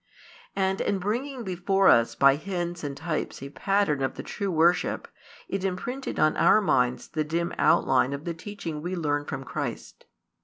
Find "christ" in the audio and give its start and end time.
9.43-10.05